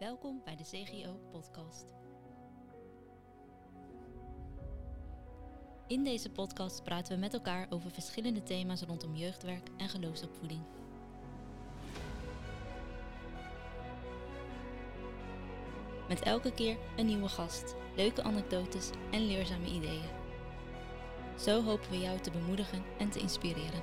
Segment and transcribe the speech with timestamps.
[0.00, 1.86] Welkom bij de CGO Podcast.
[5.86, 10.60] In deze podcast praten we met elkaar over verschillende thema's rondom jeugdwerk en geloofsopvoeding.
[16.08, 20.10] Met elke keer een nieuwe gast, leuke anekdotes en leerzame ideeën.
[21.38, 23.82] Zo hopen we jou te bemoedigen en te inspireren.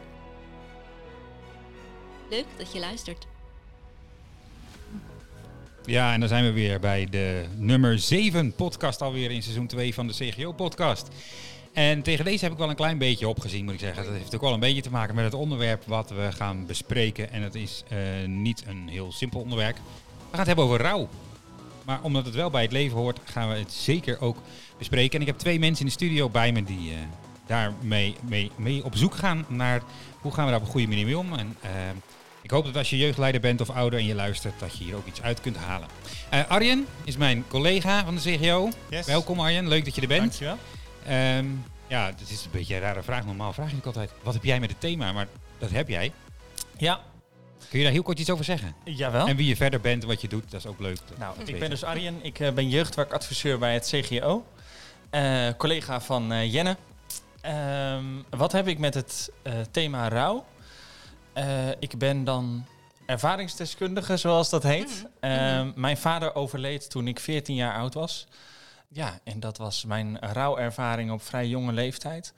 [2.29, 3.27] Leuk dat je luistert.
[5.87, 9.93] Ja, en dan zijn we weer bij de nummer 7 podcast alweer in seizoen 2
[9.93, 11.07] van de CGO-podcast.
[11.73, 14.03] En tegen deze heb ik wel een klein beetje opgezien, moet ik zeggen.
[14.03, 17.31] Dat heeft ook wel een beetje te maken met het onderwerp wat we gaan bespreken.
[17.31, 19.75] En het is eh, niet een heel simpel onderwerp.
[19.75, 19.81] We
[20.29, 21.09] gaan het hebben over rouw.
[21.85, 24.37] Maar omdat het wel bij het leven hoort, gaan we het zeker ook
[24.77, 25.15] bespreken.
[25.15, 26.97] En ik heb twee mensen in de studio bij me die uh,
[27.45, 28.15] daarmee
[28.55, 29.81] mee, op zoek gaan naar
[30.21, 31.33] hoe gaan we daar op een goede manier mee om.
[31.33, 31.69] En uh,
[32.47, 34.95] ik hoop dat als je jeugdleider bent of ouder en je luistert, dat je hier
[34.95, 35.87] ook iets uit kunt halen.
[36.33, 38.69] Uh, Arjen is mijn collega van de CGO.
[38.89, 39.05] Yes.
[39.05, 40.39] Welkom Arjen, leuk dat je er bent.
[40.39, 40.57] Dankjewel.
[41.37, 43.25] Um, ja, het is een beetje een rare vraag.
[43.25, 45.11] Normaal vraag ik altijd, wat heb jij met het thema?
[45.11, 46.11] Maar dat heb jij.
[46.77, 47.01] Ja.
[47.69, 48.75] Kun je daar heel kort iets over zeggen?
[48.83, 49.27] Jawel.
[49.27, 50.99] En wie je verder bent en wat je doet, dat is ook leuk.
[51.17, 51.59] Nou, ik weten.
[51.59, 52.19] ben dus Arjen.
[52.21, 54.45] Ik uh, ben jeugdwerkadviseur bij het CGO.
[55.11, 56.77] Uh, collega van uh, Jenne.
[57.45, 59.31] Um, wat heb ik met het
[59.71, 60.45] thema rouw?
[61.79, 62.65] Ik ben dan
[63.05, 65.07] ervaringsdeskundige, zoals dat heet.
[65.21, 65.73] Mm -hmm.
[65.75, 68.27] mijn vader overleed toen ik 14 jaar oud was.
[68.87, 72.33] Ja, en dat was mijn rouwervaring op vrij jonge leeftijd.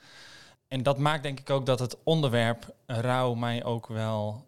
[0.67, 4.47] En dat maakt denk ik ook dat het onderwerp rouw mij ook wel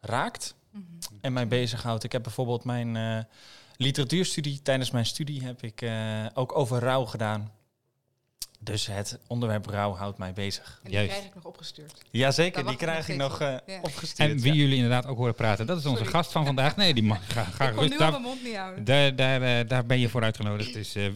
[0.00, 1.18] raakt mm -hmm.
[1.20, 2.04] en mij bezighoudt.
[2.04, 3.18] Ik heb bijvoorbeeld mijn uh,
[3.76, 5.90] literatuurstudie, tijdens mijn studie heb ik
[6.34, 7.52] ook over rouw gedaan.
[8.64, 10.80] Dus het onderwerp rouw houdt mij bezig.
[10.82, 11.10] En die Juist.
[11.10, 12.02] krijg ik nog opgestuurd.
[12.10, 13.80] Jazeker, die krijg ik nog uh, ja.
[13.82, 14.30] opgestuurd.
[14.30, 14.58] En wie ja.
[14.58, 16.12] jullie inderdaad ook horen praten, dat is onze Sorry.
[16.12, 16.76] gast van vandaag.
[16.76, 17.98] Nee, die mag ga, ga ik rustig.
[17.98, 18.84] Daar, mijn mond niet houden.
[18.84, 20.72] Daar, daar, uh, daar ben je voor uitgenodigd.
[20.72, 21.12] Dus uh,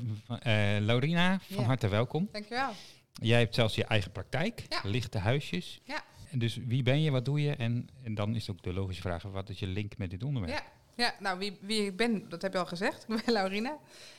[0.81, 1.67] Laurina, van ja.
[1.69, 2.29] harte welkom.
[2.33, 2.71] Dankjewel.
[3.13, 4.81] Jij hebt zelfs je eigen praktijk, ja.
[4.83, 5.81] lichte huisjes.
[5.85, 6.05] Ja.
[6.31, 7.55] En dus wie ben je, wat doe je?
[7.55, 10.55] En, en dan is ook de logische vraag, wat is je link met dit onderwerp?
[10.55, 10.63] Ja.
[10.97, 13.05] Ja, nou, wie, wie ik ben, dat heb je al gezegd.
[13.09, 13.79] Ik ben Laurina.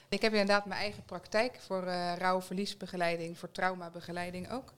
[0.10, 4.74] Ik heb inderdaad mijn eigen praktijk voor uh, rouwverliesbegeleiding, voor traumabegeleiding ook.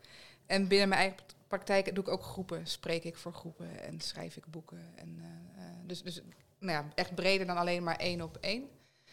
[0.45, 4.37] En binnen mijn eigen praktijk doe ik ook groepen, spreek ik voor groepen en schrijf
[4.37, 4.93] ik boeken.
[4.95, 6.21] En, uh, dus dus
[6.59, 8.69] nou ja, echt breder dan alleen maar één op één.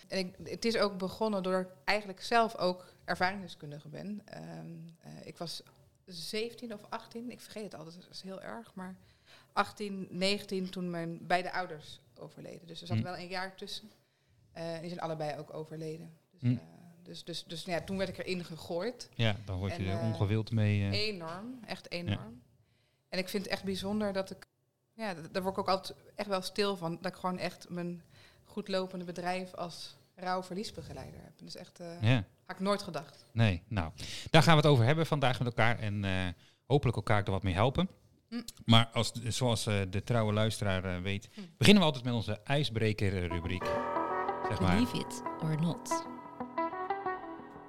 [0.09, 4.23] En ik, het is ook begonnen doordat ik eigenlijk zelf ook ervaringsdeskundige ben.
[4.35, 5.63] Uh, ik was
[6.05, 8.97] 17 of 18, ik vergeet het altijd, dat is heel erg, maar
[9.53, 12.67] 18, 19 toen mijn beide ouders overleden.
[12.67, 13.03] Dus er zat mm.
[13.03, 13.91] wel een jaar tussen.
[14.57, 16.13] Uh, die zijn allebei ook overleden.
[16.31, 16.53] Dus, mm.
[16.53, 16.59] uh,
[17.03, 19.09] dus, dus, dus ja, toen werd ik erin gegooid.
[19.15, 20.81] Ja, dan word je en, er ongewild mee.
[20.81, 20.93] Uh...
[20.93, 22.19] Enorm, echt enorm.
[22.19, 22.55] Ja.
[23.09, 24.47] En ik vind het echt bijzonder dat ik,
[24.93, 28.03] ja, daar word ik ook altijd echt wel stil van, dat ik gewoon echt mijn
[28.45, 31.39] goedlopende bedrijf als rouwverliesbegeleider heb.
[31.39, 32.25] Dus echt, ja.
[32.47, 33.25] had ik nooit gedacht.
[33.33, 33.93] Nee, nou,
[34.31, 36.05] daar gaan we het over hebben vandaag met elkaar en
[36.67, 37.89] hopelijk elkaar er wat mee helpen.
[38.29, 38.45] Mm.
[38.65, 41.45] Maar als, zoals uh, de trouwe luisteraar uh, weet, mm.
[41.57, 43.65] beginnen we altijd met onze ijsbreker-rubriek.
[44.49, 44.75] Zeg maar.
[44.75, 46.05] Believe it or not.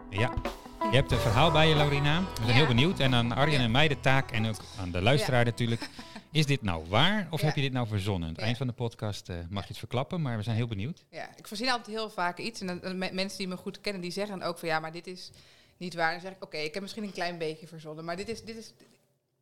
[0.09, 0.33] Ja,
[0.79, 2.19] je hebt een verhaal bij je, Laurina.
[2.19, 2.53] We zijn ja.
[2.53, 2.99] heel benieuwd.
[2.99, 5.89] En aan Arjen en mij de taak, en ook aan de luisteraar natuurlijk.
[6.31, 8.27] Is dit nou waar of heb je dit nou verzonnen?
[8.27, 10.67] Aan het eind van de podcast uh, mag je het verklappen, maar we zijn heel
[10.67, 11.03] benieuwd.
[11.09, 12.61] Ja, ik voorzien altijd heel vaak iets.
[12.61, 15.31] En dan, mensen die me goed kennen, die zeggen ook van ja, maar dit is
[15.77, 16.11] niet waar.
[16.11, 18.05] Dan zeg ik, oké, okay, ik heb misschien een klein beetje verzonnen.
[18.05, 18.73] Maar dit is, dit is,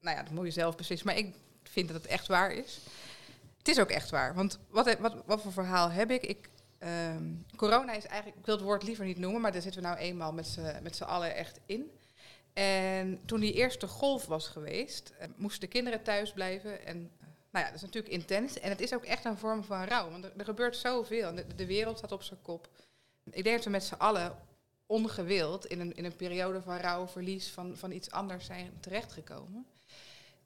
[0.02, 1.08] nou ja, dat moet je zelf beslissen.
[1.08, 2.80] Maar ik vind dat het echt waar is.
[3.58, 4.34] Het is ook echt waar.
[4.34, 6.24] Want wat, wat, wat voor verhaal heb ik?
[6.24, 6.50] ik
[6.86, 9.88] um, corona is eigenlijk, ik wil het woord liever niet noemen, maar daar zitten we
[9.88, 10.34] nou eenmaal
[10.82, 11.92] met z'n allen echt in.
[12.56, 16.86] En toen die eerste golf was geweest, uh, moesten de kinderen thuis blijven.
[16.86, 18.60] En uh, nou ja, dat is natuurlijk intens.
[18.60, 20.10] En het is ook echt een vorm van rouw.
[20.10, 21.36] Want er, er gebeurt zoveel.
[21.36, 22.70] De, de wereld staat op zijn kop.
[23.24, 24.38] Ik denk dat we met z'n allen
[24.86, 29.66] ongewild in een, in een periode van rouw, verlies, van, van iets anders zijn terechtgekomen.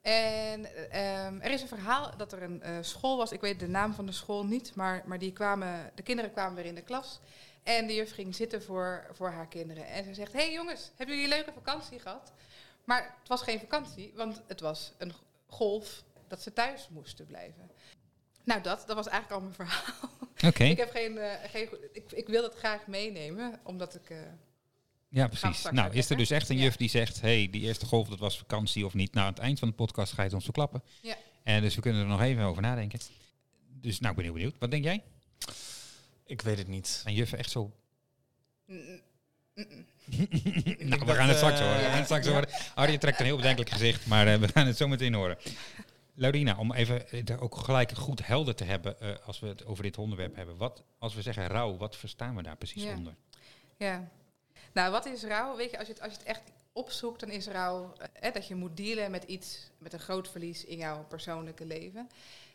[0.00, 3.68] En um, er is een verhaal dat er een uh, school was, ik weet de
[3.68, 6.82] naam van de school niet, maar, maar die kwamen, de kinderen kwamen weer in de
[6.82, 7.20] klas.
[7.62, 9.86] En de juf ging zitten voor, voor haar kinderen.
[9.86, 12.32] En ze zegt, hé hey jongens, hebben jullie een leuke vakantie gehad?
[12.84, 15.12] Maar het was geen vakantie, want het was een
[15.46, 17.70] golf dat ze thuis moesten blijven.
[18.44, 20.10] Nou, dat, dat was eigenlijk al mijn verhaal.
[20.46, 20.70] Okay.
[20.70, 24.10] ik, heb geen, uh, geen, ik, ik wil dat graag meenemen, omdat ik...
[24.10, 24.18] Uh,
[25.10, 25.70] ja, precies.
[25.70, 28.38] Nou, is er dus echt een juf die zegt, hey, die eerste golf, dat was
[28.38, 29.12] vakantie of niet?
[29.14, 30.82] Nou, aan het eind van de podcast ga je het ons verklappen.
[31.00, 31.16] Ja.
[31.42, 32.98] En dus we kunnen er nog even over nadenken.
[33.68, 34.54] Dus nou, ik ben heel benieuwd.
[34.58, 35.02] Wat denk jij?
[36.24, 36.88] Ik weet het niet.
[36.88, 37.72] Zijn juffen echt zo...
[38.66, 39.00] Mm,
[40.90, 41.76] nou, we gaan het straks horen.
[41.76, 42.48] We gaan het straks horen.
[42.74, 45.38] Arjen trekt een heel bedenkelijk gezicht, maar uh, we gaan het zo meteen horen.
[46.14, 49.82] Laurina, om even eh, ook gelijk goed helder te hebben eh, als we het over
[49.82, 50.56] dit onderwerp hebben.
[50.56, 52.94] Wat, als we zeggen rouw, wat verstaan we daar precies Ja.
[52.94, 53.14] onder?
[53.76, 54.10] Ja.
[54.72, 55.56] Nou, wat is rouw?
[55.56, 58.46] Weet je, als je het, als je het echt opzoekt, dan is rouw eh, dat
[58.46, 62.08] je moet dealen met iets, met een groot verlies in jouw persoonlijke leven.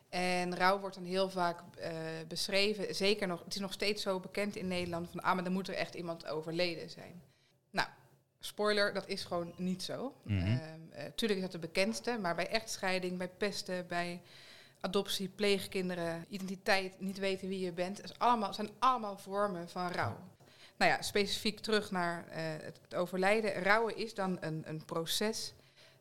[0.10, 1.92] En rouw wordt dan heel vaak eh,
[2.28, 5.54] beschreven, zeker nog, het is nog steeds zo bekend in Nederland, van ah, maar dan
[5.54, 7.22] moet er echt iemand overleden zijn.
[7.70, 7.88] Nou,
[8.40, 10.16] spoiler, dat is gewoon niet zo.
[10.24, 10.38] Mhm.
[10.38, 10.60] Ehm,
[10.92, 14.22] eh, tuurlijk is dat de bekendste, maar bij echtscheiding, bij pesten, bij
[14.80, 20.18] adoptie, pleegkinderen, identiteit, niet weten wie je bent, is allemaal, zijn allemaal vormen van rouw.
[20.78, 23.64] Nou ja, specifiek terug naar eh, het, overlijden.
[23.64, 25.54] Rouwen is dan een, een proces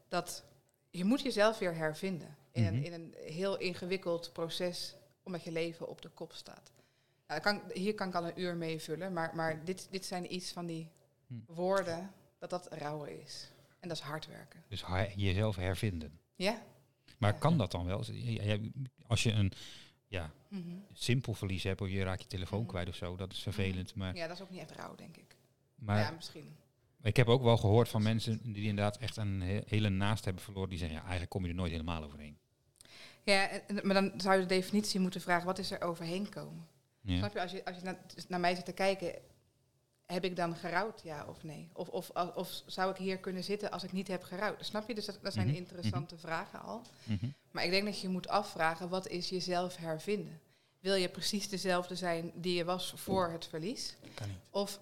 [0.09, 0.45] dat
[0.91, 2.37] je moet jezelf weer hervinden.
[2.53, 2.75] In, Mhm.
[2.75, 6.73] een, in een heel ingewikkeld proces, omdat je leven op de kop staat.
[7.27, 10.35] Nou, kan, hier kan ik al een uur mee vullen, maar, maar dit, dit zijn
[10.35, 10.89] iets van die
[11.27, 11.35] Hm.
[11.47, 13.51] woorden dat dat rouwen is.
[13.81, 14.63] En dat is hard werken.
[14.69, 14.85] Dus
[15.17, 16.19] jezelf hervinden.
[16.35, 16.63] Ja?
[17.19, 17.39] Maar Ja.
[17.39, 18.05] kan dat dan wel?
[19.07, 19.53] Als je een
[20.15, 20.63] ja, Mhm.
[20.93, 22.69] simpel verlies hebt, of je raakt je telefoon Mhm.
[22.69, 23.95] kwijt of zo, dat is vervelend.
[23.95, 25.37] Maar, Ja, dat is ook niet echt rouw, denk ik.
[25.75, 26.57] maar ja, misschien.
[27.03, 30.43] ik heb ook wel gehoord van mensen die inderdaad echt een he- hele naast hebben
[30.43, 32.37] verloren, die zeggen, ja, eigenlijk kom je er nooit helemaal overheen.
[33.23, 36.67] Ja, en- maar dan zou je de definitie moeten vragen, wat is er overheen komen?
[37.01, 37.17] Ja.
[37.19, 39.15] Snap je, als je, als je naar, naar mij zit te kijken,
[40.07, 41.69] heb ik dan gerouwd, ja of nee?
[41.73, 44.65] Of, of, of zou ik hier kunnen zitten als ik niet heb gerouwd?
[44.65, 44.95] Snap je?
[44.95, 46.83] Dus dat, dat zijn Mhm, interessante vragen al.
[47.05, 47.27] Mhm.
[47.51, 50.41] Maar ik denk dat je moet afvragen, wat is jezelf hervinden?
[50.81, 53.97] Wil je precies dezelfde zijn die je was voor het verlies?
[54.15, 54.37] Kan niet.
[54.51, 54.81] Of,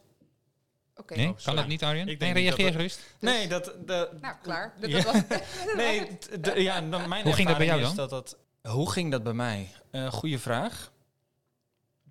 [0.97, 2.01] oké, Nee, Oh, kan dat niet, Arjen?
[2.01, 3.01] Ik Nee, denk niet dat reageer dat- gerust.
[3.19, 3.65] Dus- nee, dat...
[3.87, 4.75] De, nou klaar.
[4.81, 5.03] Dat, Ja.
[5.03, 5.39] dat was,
[5.77, 6.19] Nee,
[6.55, 8.37] ja, dan mijn Hoe ging dat bij jou ervaring is Dat dat,
[8.73, 9.69] hoe ging dat bij mij?
[9.91, 10.92] Eh goeie vraag.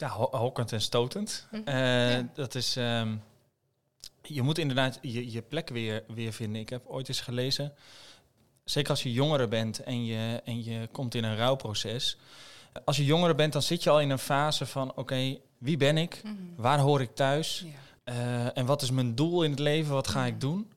[0.01, 1.47] Ja, ho- hokkend en stotend.
[1.51, 1.61] Mhm.
[1.67, 2.27] Eh, Ja.
[2.33, 2.75] Dat is...
[2.75, 3.15] ehm,
[4.21, 6.61] je moet inderdaad je, je plek weer, weer vinden.
[6.61, 7.73] Ik heb ooit eens gelezen...
[8.63, 12.17] Zeker als je jongere bent en je, en je komt in een rouwproces.
[12.85, 14.95] Als je jongere bent, dan zit je al in een fase van...
[14.95, 16.21] Oké, wie ben ik?
[16.23, 16.33] Mhm.
[16.55, 17.65] Waar hoor ik thuis?
[17.65, 18.13] Ja.
[18.13, 19.93] Eh, en wat is mijn doel in het leven?
[19.93, 20.27] Wat ga Mhm.
[20.27, 20.71] ik doen?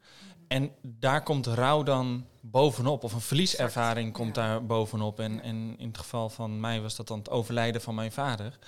[0.49, 4.43] En daar komt rouw dan bovenop, of een verlieservaring Exact, komt ja.
[4.47, 5.21] daar bovenop.
[5.21, 8.59] En, en in het geval van mij was dat dan het overlijden van mijn vader.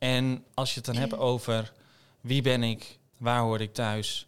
[0.00, 1.72] En als je het dan hebt over
[2.20, 4.26] wie ben ik, waar hoor ik thuis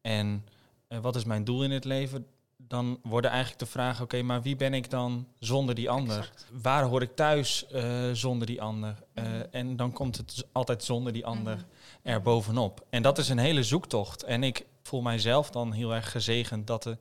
[0.00, 0.44] en
[0.88, 2.26] eh, wat is mijn doel in het leven,
[2.56, 6.18] dan worden eigenlijk de vragen: oké, maar wie ben ik dan zonder die ander?
[6.18, 6.46] Exact.
[6.62, 8.94] Waar hoor ik thuis eh, zonder die ander?
[9.14, 9.24] Eh.
[9.50, 11.64] En dan komt het altijd zonder die ander Mhm.
[12.02, 12.86] er bovenop.
[12.90, 14.22] En dat is een hele zoektocht.
[14.22, 16.96] En ik voel mijzelf dan heel erg gezegend dat, de,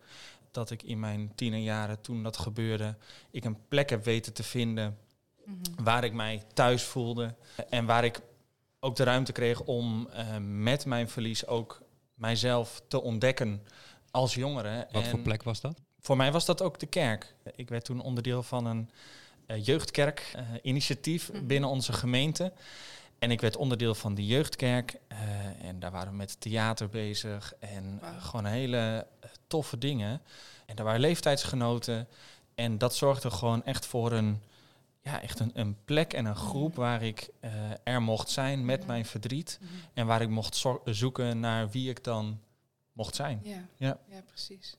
[0.52, 2.96] dat ik in mijn tienerjaren, toen dat gebeurde,
[3.32, 4.98] ik een plek heb weten te vinden
[5.50, 5.84] Mhm.
[5.84, 7.36] waar ik mij thuis voelde.
[7.70, 8.20] En waar ik
[8.80, 11.82] ook de ruimte kreeg om eh, met mijn verlies ook
[12.14, 13.64] mijzelf te ontdekken
[14.12, 14.88] als jongere.
[14.92, 15.82] Wat En voor plek was dat?
[16.02, 17.36] Voor mij was dat ook de kerk.
[17.56, 18.90] Ik werd toen onderdeel van een
[19.46, 21.46] eh, jeugdkerk-initiatief Mhm.
[21.46, 22.54] binnen onze gemeente.
[23.20, 24.96] En ik werd onderdeel van die jeugdkerk.
[25.08, 25.18] eh,
[25.68, 27.54] en daar waren we met theater bezig.
[27.60, 30.22] En eh, gewoon hele eh, toffe dingen.
[30.66, 32.08] En daar waren leeftijdsgenoten.
[32.56, 34.42] En dat zorgde gewoon echt voor een,
[35.02, 37.52] ja, echt een, een plek en een groep waar ik eh,
[37.84, 38.88] er mocht zijn met Mhm.
[38.88, 39.60] mijn verdriet.
[39.62, 39.72] Mhm.
[39.94, 42.42] En waar ik mocht zo- zoeken naar wie ik dan
[42.92, 43.40] mocht zijn.
[43.44, 44.00] Ja, Ja.
[44.08, 44.22] ja.
[44.22, 44.78] precies.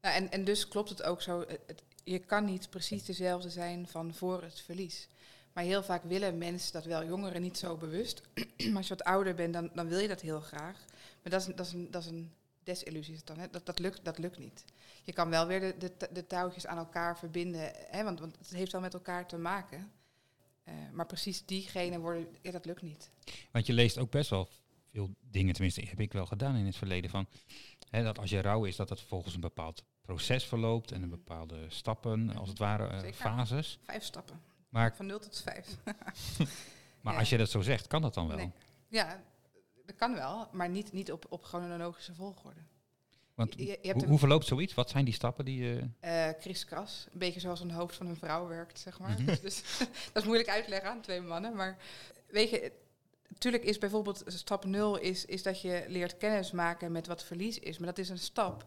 [0.00, 1.40] Nou, en, en dus klopt het ook zo.
[1.40, 5.08] het- het- je kan niet precies dezelfde zijn van voor het verlies.
[5.52, 8.22] Maar heel vaak willen mensen dat wel, jongeren niet zo bewust.
[8.68, 10.76] maar als je wat ouder bent, dan, dan wil je dat heel graag.
[11.22, 12.32] Maar dat is, dat is, een, dat is een
[12.68, 13.38] desillusie is het dan.
[13.38, 13.50] Hè?
[13.50, 14.64] Dat, dat, lukt, dat lukt niet.
[15.04, 17.70] Je kan wel weer de, de, de touwtjes aan elkaar verbinden.
[17.74, 18.04] Hè?
[18.04, 19.92] Want, want het heeft wel met elkaar te maken.
[20.64, 23.10] Eh, maar precies diegene worden, ja, dat lukt niet.
[23.50, 24.48] Want je leest ook best wel
[24.90, 27.26] veel dingen, tenminste heb ik wel gedaan in het verleden, van
[27.90, 31.08] hè, dat als je rouw is, dat het volgens een bepaald proces verloopt en een
[31.08, 33.78] bepaalde stappen, als het ware, eh, fases.
[33.82, 34.40] Vijf stappen.
[34.68, 35.76] Maar, Van 0 tot 5.
[37.00, 37.18] maar Ja.
[37.18, 38.36] als je dat zo zegt, kan dat dan wel?
[38.36, 38.52] Nee.
[38.88, 39.22] Ja,
[39.88, 42.60] dat kan wel, maar niet, niet op, op chronologische volgorde.
[43.34, 44.74] Want Je- je hebt hoe, verloopt zoiets?
[44.74, 45.88] Wat zijn die stappen die je...
[46.00, 49.10] eh kriskras, een beetje zoals een hoofd van een vrouw werkt, zeg maar.
[49.10, 49.24] Mhm.
[49.26, 49.62] Dus, dus
[50.12, 51.54] dat is moeilijk uitleggen aan twee mannen.
[51.56, 51.76] Maar
[52.26, 52.72] weet je,
[53.28, 57.58] natuurlijk is bijvoorbeeld stap nul is, is dat je leert kennis maken met wat verlies
[57.58, 57.78] is.
[57.78, 58.66] Maar dat is een stap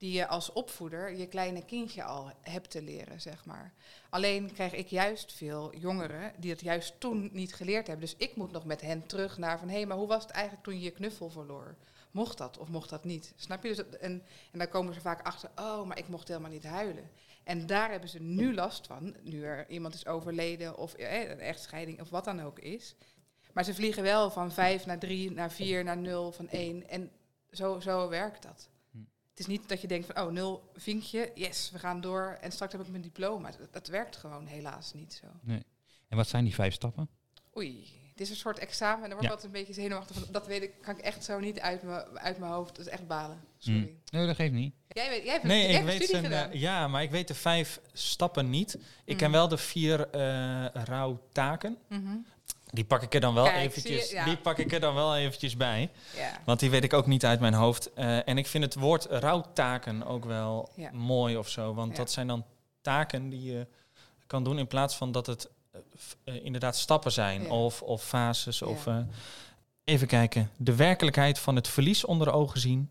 [0.00, 3.72] die je als opvoeder je kleine kindje al hebt te leren, zeg maar.
[4.10, 8.06] Alleen krijg ik juist veel jongeren die dat juist toen niet geleerd hebben.
[8.06, 9.68] Dus ik moet nog met hen terug naar van...
[9.68, 11.76] hé, hey, maar hoe was het eigenlijk toen je je knuffel verloor?
[12.10, 13.32] Mocht dat of mocht dat niet?
[13.36, 13.68] Snap je?
[13.74, 15.50] Dus en, en dan komen ze vaak achter...
[15.56, 17.10] oh, maar ik mocht helemaal niet huilen.
[17.44, 20.76] En daar hebben ze nu last van, nu er iemand is overleden...
[20.76, 22.94] of eh, een echtscheiding of wat dan ook is.
[23.52, 26.88] Maar ze vliegen wel van vijf naar drie, naar vier, naar nul, van één.
[26.88, 27.10] En
[27.50, 28.68] zo, zo werkt dat.
[29.30, 32.52] Het is niet dat je denkt van, oh, nul vinkje, yes, we gaan door en
[32.52, 33.50] straks heb ik mijn diploma.
[33.58, 35.26] Dat, dat werkt gewoon helaas niet zo.
[36.08, 37.08] En wat zijn die vijf stappen?
[37.56, 39.34] Oei, het is een soort examen en dan word ik Ja.
[39.34, 40.26] altijd een beetje zenuwachtig van.
[40.32, 42.76] Dat weet ik, kan ik echt zo niet uit mijn uit mijn hoofd.
[42.76, 43.40] Dat is echt balen.
[43.58, 43.78] Sorry.
[43.80, 44.00] Mm.
[44.10, 44.74] Nee, dat geeft niet.
[44.88, 47.80] Jij, weet, jij hebt, Nee, ik weet studie eh, ja, maar ik weet de vijf
[47.92, 48.78] stappen niet.
[49.04, 49.32] Ik ken Mm.
[49.32, 51.78] wel de vier eh rouwtaken.
[51.88, 52.16] Mhm.
[52.72, 54.08] Die pak ik er dan wel Kijk, eventjes.
[54.08, 54.14] zie je?
[54.14, 54.24] Ja.
[54.24, 55.90] Die pak ik er dan wel eventjes bij.
[56.16, 56.40] Ja.
[56.44, 57.92] Want die weet ik ook niet uit mijn hoofd.
[57.92, 60.90] Eh, en ik vind het woord rouwtaken ook wel Ja.
[60.92, 61.74] mooi of zo.
[61.74, 62.44] Want dat zijn dan
[62.80, 63.66] taken die je
[64.26, 65.80] kan doen in plaats van dat het eh,
[66.24, 68.62] eh, inderdaad stappen zijn of, of fases.
[68.62, 68.86] Of,
[69.84, 70.50] even kijken.
[70.56, 72.90] De werkelijkheid van het verlies onder ogen zien.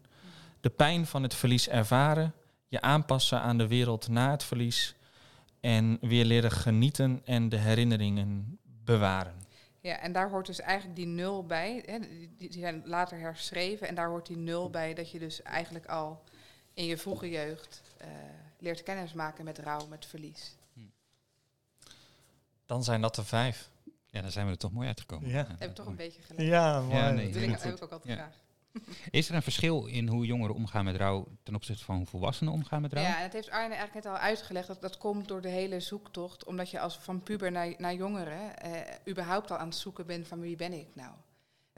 [0.61, 2.33] De pijn van het verlies ervaren.
[2.67, 4.95] Je aanpassen aan de wereld na het verlies.
[5.59, 9.33] En weer leren genieten en de herinneringen bewaren.
[9.89, 11.83] Ja, en daar hoort dus eigenlijk die nul bij.
[11.85, 13.87] Hè, die, die zijn later herschreven.
[13.87, 16.23] En daar hoort die nul bij dat je dus eigenlijk al
[16.73, 18.07] in je vroege jeugd eh,
[18.59, 20.55] leert kennismaken met rouw, met verlies.
[22.65, 23.69] Dan zijn dat de vijf.
[24.05, 25.29] Ja, dan zijn we er toch mooi uitgekomen.
[25.29, 25.47] Ja.
[25.59, 26.49] Heb ik toch een beetje geleerd.
[26.49, 26.95] Ja, mooi.
[26.95, 27.31] Ja, nee.
[27.31, 28.15] dat wil ik, ook altijd Ja.
[28.15, 28.35] graag.
[29.09, 32.53] Is er een verschil in hoe jongeren omgaan met rouw ten opzichte van hoe volwassenen
[32.53, 33.03] omgaan met rouw?
[33.03, 34.67] Ja, en dat heeft Arne eigenlijk net al uitgelegd.
[34.67, 36.43] Dat, dat komt door de hele zoektocht.
[36.43, 38.71] Omdat je als van puber naar, naar jongeren eh,
[39.07, 41.11] überhaupt al aan het zoeken bent van wie ben ik nou.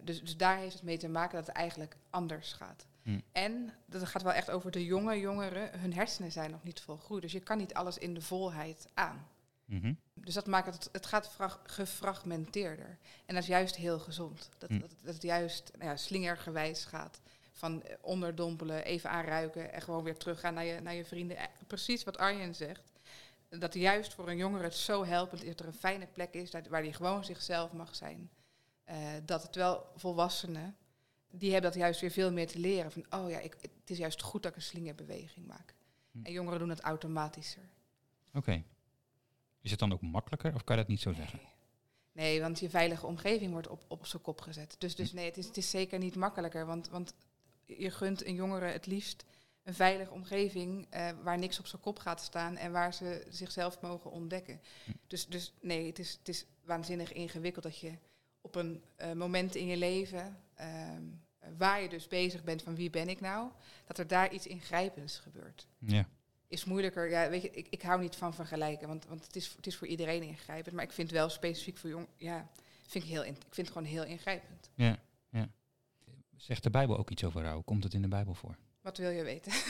[0.03, 2.85] Dus, dus daar heeft het mee te maken dat het eigenlijk anders gaat.
[3.03, 3.19] Hm.
[3.31, 5.79] En dat gaat wel echt over de jonge jongeren.
[5.79, 7.21] Hun hersenen zijn nog niet volgroeid.
[7.21, 9.27] Dus je kan niet alles in de volheid aan.
[9.71, 9.93] Mhm.
[10.13, 12.97] Dus dat maakt het, het gaat frag- gefragmenteerder.
[13.25, 14.49] En dat is juist heel gezond.
[14.57, 14.79] Dat, Hm.
[14.79, 17.21] dat, dat het juist nou ja, slingergewijs gaat.
[17.51, 21.37] Van eh, onderdompelen, even aanruiken en gewoon weer teruggaan naar je, naar je vrienden.
[21.37, 22.91] Eh, Precies wat Arjen zegt.
[23.49, 26.51] Dat juist voor een jongere het zo helpend is dat er een fijne plek is
[26.51, 28.29] dat, waar die gewoon zichzelf mag zijn.
[28.83, 30.75] Eh, dat het wel volwassenen,
[31.29, 32.91] die hebben dat juist weer veel meer te leren.
[32.91, 35.73] Van, oh ja, ik, het is juist goed dat ik een slingerbeweging maak.
[36.11, 36.19] Hm.
[36.25, 37.69] En jongeren doen het automatischer.
[38.33, 38.63] Oké.
[39.61, 41.39] Is het dan ook makkelijker of kan je dat niet zo zeggen?
[41.39, 41.59] Nee.
[42.13, 44.75] Nee, want je veilige omgeving wordt op, op zijn kop gezet.
[44.77, 46.65] Dus, dus nee, het is, het is zeker niet makkelijker.
[46.65, 47.13] Want, want
[47.65, 49.25] je gunt een jongere het liefst
[49.63, 53.81] een veilige omgeving eh, waar niks op zijn kop gaat staan en waar ze zichzelf
[53.81, 54.61] mogen ontdekken.
[54.85, 54.91] Hm.
[55.07, 57.97] Dus, dus nee, het is, het is waanzinnig ingewikkeld dat je
[58.41, 61.03] op een eh, moment in je leven, ehm,
[61.57, 63.51] waar je dus bezig bent van wie ben ik nou,
[63.85, 66.07] dat er daar iets ingrijpends gebeurt Ja.
[66.51, 67.09] Is moeilijker.
[67.09, 69.75] Ja, weet je, ik, ik hou niet van vergelijken, want, want het, is, het is
[69.75, 70.75] voor iedereen ingrijpend.
[70.75, 72.47] Maar ik vind wel specifiek voor jong, ja,
[72.87, 74.69] vind ik, heel in- ik vind het gewoon heel ingrijpend.
[74.75, 75.49] ja, ja.
[76.37, 77.61] Zegt de Bijbel ook iets over rouw?
[77.61, 78.55] Komt het in de Bijbel voor?
[78.81, 79.51] Wat wil je weten?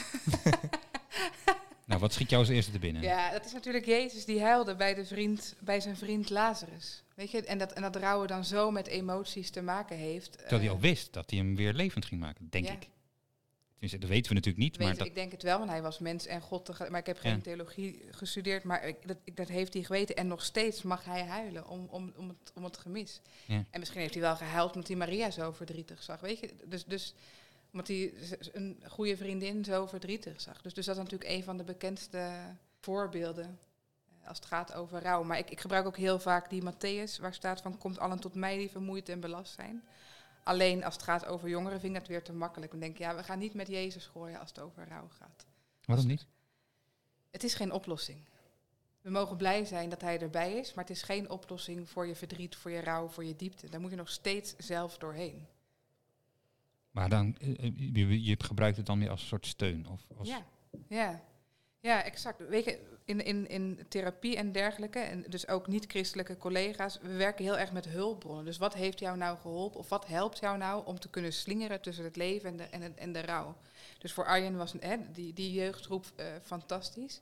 [1.86, 3.02] Nou, wat schiet jou als eerste te binnen?
[3.02, 7.02] Ja, dat is natuurlijk Jezus die huilde bij, de vriend, bij zijn vriend Lazarus.
[7.14, 10.32] Weet je, en dat, en dat rouwen dan zo met emoties te maken heeft.
[10.32, 12.72] Terwijl hij eh, al wist dat hij hem weer levend ging maken, denk Ja.
[12.72, 12.88] ik.
[13.90, 15.06] Dat weten we natuurlijk niet, Weet maar dat...
[15.06, 16.88] Ik denk het wel, want hij was mens en God.
[16.88, 17.40] Maar ik heb geen Ja.
[17.40, 20.16] theologie gestudeerd, maar ik, dat, ik- dat heeft hij geweten.
[20.16, 23.20] En nog steeds mag hij huilen om, om, om, het, om het gemis.
[23.46, 23.64] Ja.
[23.70, 26.20] En misschien heeft hij wel gehuild omdat hij Maria zo verdrietig zag.
[26.20, 27.14] Weet je, dus, dus
[27.72, 28.12] omdat hij
[28.52, 30.62] een goede vriendin zo verdrietig zag.
[30.62, 32.30] Dus, dus dat is natuurlijk een van de bekendste
[32.80, 33.58] voorbeelden
[34.22, 35.22] eh, als het gaat over rouw.
[35.22, 37.78] Maar ik, ik gebruik ook heel vaak die Matthäus, waar staat van...
[37.78, 39.82] komt allen tot mij die vermoeid en belast zijn.
[40.42, 42.70] Alleen als het gaat over jongeren vind ik dat weer te makkelijk.
[42.70, 45.46] Dan denk ik, ja, we gaan niet met Jezus gooien als het over rouw gaat.
[45.84, 46.26] Waarom niet?
[47.30, 48.18] Het is geen oplossing.
[49.00, 52.14] We mogen blij zijn dat hij erbij is, maar het is geen oplossing voor je
[52.14, 53.68] verdriet, voor je rouw, voor je diepte.
[53.68, 55.46] Daar moet je nog steeds zelf doorheen.
[56.90, 59.88] Maar dan, eh, eh, je, je gebruikt het dan meer als een soort steun.
[59.88, 60.46] Of als, Ja,
[60.88, 61.22] ja.
[61.80, 62.48] Ja, exact.
[62.48, 67.44] Weet je, in, in, in therapie en dergelijke, en dus ook niet-christelijke collega's, we werken
[67.44, 68.44] heel erg met hulpbronnen.
[68.44, 71.80] Dus wat heeft jou nou geholpen, of wat helpt jou nou om te kunnen slingeren
[71.80, 73.56] tussen het leven en de, en het- en de rouw?
[73.98, 77.20] Dus voor Arjen was hè, die, die jeugdgroep eh, fantastisch.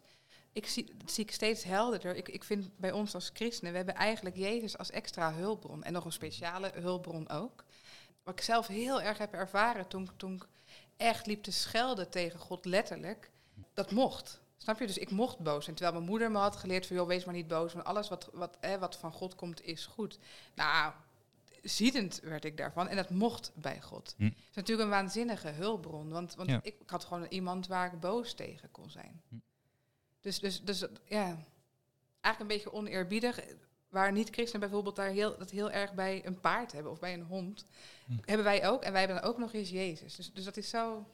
[0.53, 2.17] Ik zie, dat zie ik steeds helderder.
[2.17, 5.83] Ik, ik vind bij ons als christenen, we hebben eigenlijk Jezus als extra hulpbron.
[5.83, 7.65] En nog een speciale hulpbron ook.
[8.23, 10.47] Wat ik zelf heel erg heb ervaren toen, toen ik
[10.97, 13.31] echt liep te schelden tegen God letterlijk.
[13.75, 14.40] Dat mocht.
[14.62, 14.87] Snap je?
[14.87, 15.76] Dus ik mocht boos zijn.
[15.76, 17.73] Terwijl mijn moeder me had geleerd van, joh, wees maar niet boos.
[17.73, 20.19] Want alles wat, wat, hè, wat van God komt, is goed.
[20.55, 20.93] Nou,
[21.62, 22.88] ziedend werd ik daarvan.
[22.88, 24.14] En dat mocht bij God.
[24.17, 24.25] Hm.
[24.25, 26.09] Het is natuurlijk een waanzinnige hulpbron.
[26.09, 26.61] Want, want Ja.
[26.62, 29.23] ik, ik had gewoon iemand waar ik boos tegen kon zijn.
[29.29, 29.35] Hm.
[30.21, 31.25] Dus, dus, dus ja,
[32.21, 33.40] eigenlijk een beetje oneerbiedig.
[33.88, 37.25] Waar niet-christenen bijvoorbeeld daar heel, dat heel erg bij een paard hebben of bij een
[37.25, 37.64] hond.
[38.07, 38.12] Hm.
[38.25, 38.83] Hebben wij ook.
[38.83, 40.17] En wij hebben dan ook nog eens Jezus.
[40.17, 41.07] Dus, dus dat is zo...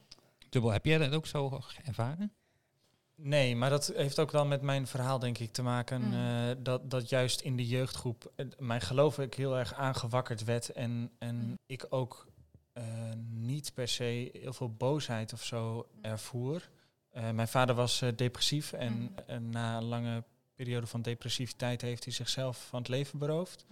[0.49, 2.33] Dubbel, heb jij dat ook zo ervaren?
[3.19, 6.01] Nee, maar dat heeft ook wel met mijn verhaal, denk ik, te maken.
[6.01, 6.13] Mm.
[6.13, 10.69] eh, dat, dat juist in de jeugdgroep eh, mijn geloof ik heel erg aangewakkerd werd.
[10.69, 11.57] En, en Mm.
[11.65, 12.27] ik ook
[12.73, 12.83] eh,
[13.29, 16.69] niet per se heel veel boosheid of zo ervoer.
[17.09, 19.11] Eh, mijn vader was depressief en Mhm.
[19.29, 20.23] eh, na een lange
[20.55, 23.65] periode van depressiviteit heeft hij zichzelf van het leven beroofd.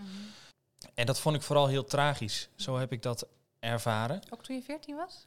[0.94, 2.50] En dat vond ik vooral heel tragisch.
[2.56, 3.28] Zo heb ik dat
[3.60, 4.22] ervaren.
[4.30, 5.24] Ook toen je 14 was?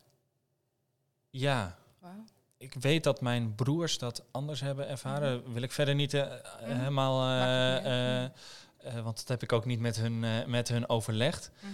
[1.31, 2.25] Ja, Wauw.
[2.59, 5.53] Ik weet dat mijn broers dat anders hebben ervaren.
[5.53, 7.23] Wil ik verder niet eh, eh, helemaal...
[7.23, 8.31] eh, eh,
[9.03, 11.51] want dat heb ik ook niet met hun, met hun overlegd.
[11.61, 11.73] Mhm.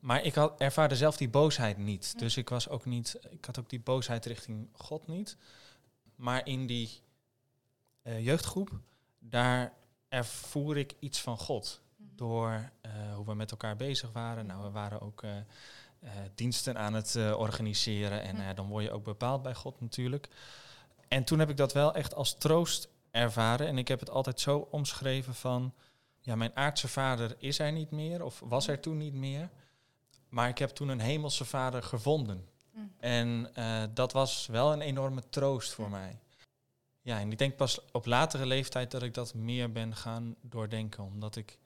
[0.00, 2.18] Maar ik had, ervaarde zelf die boosheid niet.
[2.18, 5.36] Dus ik was ook niet, ik had ook die boosheid richting God niet.
[6.16, 6.90] Maar in die
[8.02, 8.70] jeugdgroep,
[9.18, 9.72] daar
[10.08, 11.80] ervoer ik iets van God.
[11.96, 12.08] Mhm.
[12.16, 12.70] Door
[13.14, 14.46] hoe we met elkaar bezig waren.
[14.46, 15.22] Nou, we waren ook
[16.34, 18.22] diensten aan het eh, organiseren.
[18.22, 18.48] En Ja.
[18.48, 20.28] eh, dan word je ook bepaald bij God natuurlijk.
[21.08, 23.66] En toen heb ik dat wel echt als troost ervaren.
[23.66, 25.74] En ik heb het altijd zo omschreven van...
[26.20, 28.24] Ja, mijn aardse vader is er niet meer.
[28.24, 29.50] Of was er toen niet meer.
[30.28, 32.48] Maar ik heb toen een hemelse vader gevonden.
[32.72, 32.92] Mm.
[32.98, 36.18] En eh, dat was wel een enorme troost voor mij.
[37.02, 41.04] Ja, en ik denk pas op latere leeftijd dat ik dat meer ben gaan doordenken.
[41.04, 41.58] Omdat ik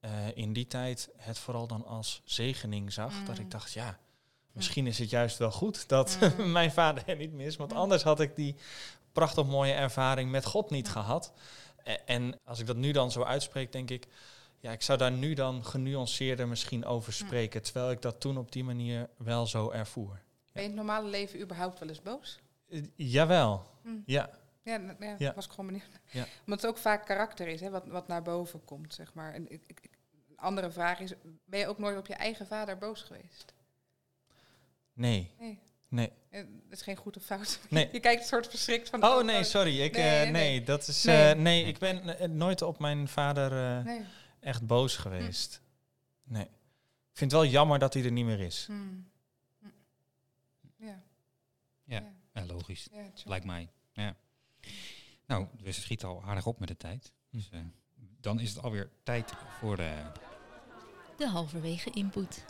[0.00, 3.24] eh, in die tijd het vooral dan als zegening zag.
[3.24, 3.44] Dat Mm.
[3.44, 3.98] ik dacht, ja,
[4.52, 6.52] misschien is het juist wel goed dat Mm.
[6.58, 7.56] mijn vader er niet meer is.
[7.56, 7.76] Want Mm.
[7.78, 8.56] anders had ik die
[9.12, 11.32] prachtig mooie ervaring met God niet gehad.
[12.06, 14.06] En als ik dat nu dan zo uitspreek, denk ik,
[14.58, 17.62] ja, ik zou daar nu dan genuanceerder misschien over spreken.
[17.62, 20.20] Terwijl ik dat toen op die manier wel zo ervoer.
[20.52, 22.38] Ben je in het normale leven überhaupt wel eens boos?
[22.68, 23.88] Eh, jawel, Hm.
[24.06, 24.30] ja.
[24.62, 25.34] Ja, ja, Ja.
[25.34, 25.84] was ik gewoon benieuwd.
[26.10, 26.26] Ja.
[26.44, 29.34] Omdat het ook vaak karakter is, hè, wat, wat naar boven komt, zeg maar.
[29.34, 29.80] En ik, ik,
[30.28, 31.12] een andere vraag is,
[31.44, 33.52] ben je ook nooit op je eigen vader boos geweest?
[34.92, 36.12] Nee, Nee, nee.
[36.30, 37.60] eh, dat is geen goed of fout.
[37.68, 37.88] Nee.
[37.92, 39.04] Je kijkt een soort verschrikt van...
[39.04, 39.80] Oh nee, sorry.
[39.80, 41.04] Ik, Nee, nee, nee, dat is.
[41.04, 41.30] Nee.
[41.32, 44.04] eh, nee, ik ben eh, nooit op mijn vader eh, Nee.
[44.40, 45.60] echt boos geweest.
[46.22, 46.44] Nee.
[47.12, 48.64] Ik vind het wel jammer dat hij er niet meer is.
[48.66, 48.72] Hm.
[49.58, 49.66] Hm.
[50.76, 51.02] Ja.
[51.84, 52.12] Ja.
[52.34, 52.88] Ja, logisch.
[53.24, 53.68] Lijkt mij.
[53.92, 54.16] Ja.
[55.26, 57.12] Nou, we schieten al aardig op met de tijd.
[57.30, 57.36] Hm.
[57.36, 57.60] Dus, eh,
[58.20, 60.02] dan is het alweer tijd voor de...
[61.16, 62.44] De halverwege input.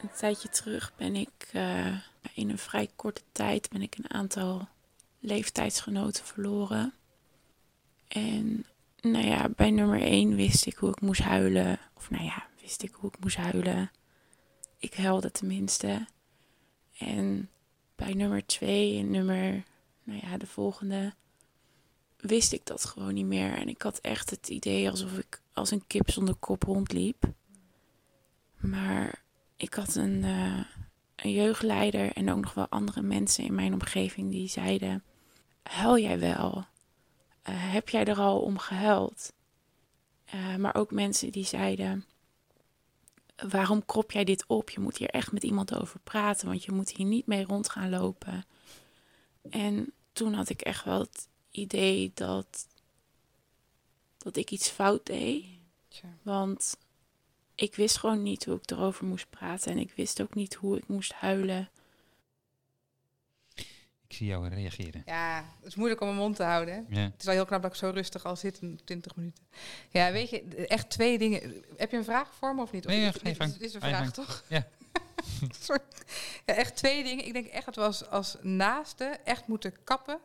[0.00, 1.98] Een tijdje terug ben ik eh,
[2.34, 4.68] in een vrij korte tijd ben ik een aantal
[5.20, 6.94] leeftijdsgenoten verloren.
[8.08, 8.66] En
[9.00, 11.78] nou ja, bij nummer 1 wist ik hoe ik moest huilen.
[11.94, 13.90] Of nou ja, wist ik hoe ik moest huilen.
[14.78, 16.06] Ik huilde tenminste.
[16.98, 17.50] En
[17.94, 19.62] bij nummer 2 en nummer,
[20.06, 21.14] nou ja, de volgende,
[22.16, 23.52] wist ik dat gewoon niet meer.
[23.52, 27.24] En ik had echt het idee alsof ik als een kip zonder kop rondliep.
[28.56, 29.22] Maar
[29.56, 30.64] ik had een, eh,
[31.16, 35.04] een jeugdleider en ook nog wel andere mensen in mijn omgeving die zeiden:
[35.62, 36.66] Huil jij wel?
[37.42, 39.32] Eh, heb jij er al om gehuild?
[40.24, 42.04] Eh, maar ook mensen die zeiden:
[43.48, 44.70] Waarom krop jij dit op?
[44.70, 47.68] Je moet hier echt met iemand over praten, want je moet hier niet mee rond
[47.68, 48.44] gaan lopen.
[49.50, 52.66] En toen had ik echt wel het idee dat,
[54.18, 55.44] dat ik iets fout deed.
[55.88, 56.08] Tja.
[56.22, 56.76] Want
[57.54, 59.72] ik wist gewoon niet hoe ik erover moest praten.
[59.72, 61.70] En ik wist ook niet hoe ik moest huilen.
[64.08, 65.02] Ik zie jou reageren.
[65.06, 66.86] Ja, het is moeilijk om mijn mond te houden.
[66.88, 67.00] Ja.
[67.00, 69.44] Het is wel heel knap dat ik zo rustig al zit in 20 minuten.
[69.90, 71.64] Ja, weet je, echt twee dingen.
[71.76, 72.86] Heb je een vraag voor me of niet?
[72.86, 73.52] Of Nee, ja, gang.
[73.52, 74.44] dit is een vraag, toch?
[74.48, 74.66] Ja.
[76.46, 77.26] Ja, echt twee dingen.
[77.26, 80.18] Ik denk echt dat we als, als naasten echt moeten kappen.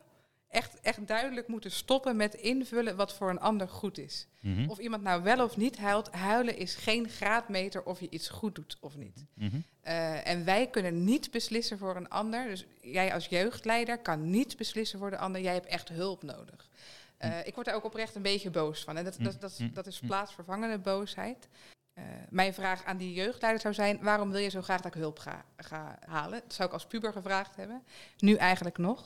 [0.50, 4.28] Echt, echt duidelijk moeten stoppen met invullen wat voor een ander goed is.
[4.40, 4.70] Mhm.
[4.70, 6.12] Of iemand nou wel of niet huilt.
[6.12, 9.26] Huilen is geen graadmeter of je iets goed doet of niet.
[9.34, 9.60] Mhm.
[9.82, 12.48] Eh, en wij kunnen niet beslissen voor een ander.
[12.48, 15.42] Dus jij als jeugdleider kan niet beslissen voor de ander.
[15.42, 16.70] Jij hebt echt hulp nodig.
[17.18, 18.98] Eh, Ik word er ook oprecht een beetje boos van.
[18.98, 21.48] En dat, dat, dat, dat is plaatsvervangende boosheid.
[21.94, 25.02] Eh, mijn vraag aan die jeugdleider zou zijn: waarom wil je zo graag dat ik
[25.02, 26.40] hulp ga, ga halen?
[26.44, 27.84] Dat zou ik als puber gevraagd hebben.
[28.18, 29.02] Nu eigenlijk nog.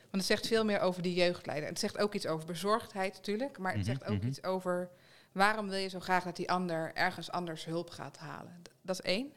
[0.00, 1.68] Want het zegt veel meer over die jeugdleider.
[1.68, 3.58] Het zegt ook iets over bezorgdheid natuurlijk.
[3.58, 4.26] Maar het Mhm, zegt ook mhm.
[4.26, 4.90] iets over
[5.32, 8.62] waarom wil je zo graag dat die ander ergens anders hulp gaat halen.
[8.82, 9.32] Dat is één.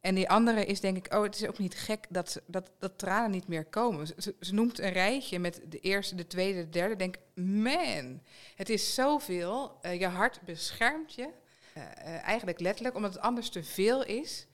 [0.00, 2.70] En die andere is denk ik, oh, het is ook niet gek dat, ze- dat,
[2.78, 4.06] dat tranen niet meer komen.
[4.06, 6.96] Ze, ze- ze noemt een rijtje met de eerste, de tweede, de derde.
[6.96, 8.22] Denk, man,
[8.54, 9.78] het is zoveel.
[9.82, 11.28] Eh, je hart beschermt je.
[11.74, 14.46] Eh, eh, eigenlijk letterlijk, omdat het anders te veel is.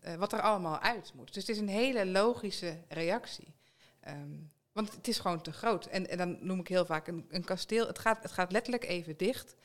[0.00, 1.26] eh, wat er allemaal uit moet.
[1.34, 3.54] Dus het is een hele logische reactie.
[4.00, 4.36] Ehm,
[4.72, 5.86] want het is gewoon te groot.
[5.86, 7.86] En, en dan noem ik heel vaak een, een kasteel.
[7.86, 9.56] Het gaat, het gaat letterlijk even dicht.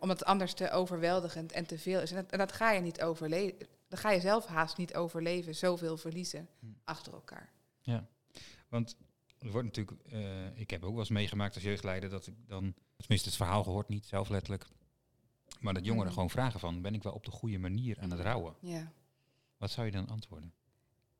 [0.00, 2.10] omdat het anders te overweldigend en te veel is.
[2.10, 3.66] En dat, en dat ga je niet overleven.
[3.88, 5.54] Dan ga je zelf haast niet overleven.
[5.54, 6.66] Zoveel verliezen Hm.
[6.84, 7.52] achter elkaar.
[8.68, 8.96] Want
[9.38, 10.00] er wordt natuurlijk,
[10.54, 13.88] ik heb ook wel eens meegemaakt als jeugdleider dat ik dan, tenminste het verhaal gehoord,
[13.88, 14.66] niet zelf letterlijk,
[15.64, 16.14] maar dat jongeren Mhm.
[16.14, 18.54] gewoon vragen van, ben ik wel op de goede manier aan het rouwen?
[18.60, 18.92] Ja.
[19.56, 20.52] Wat zou je dan antwoorden?